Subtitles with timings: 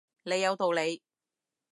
[0.23, 0.99] 你有道理